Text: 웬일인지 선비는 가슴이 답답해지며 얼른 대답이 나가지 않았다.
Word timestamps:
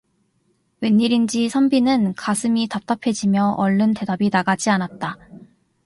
웬일인지 0.81 1.47
선비는 1.47 2.15
가슴이 2.15 2.67
답답해지며 2.69 3.51
얼른 3.59 3.93
대답이 3.93 4.31
나가지 4.33 4.71
않았다. 4.71 5.19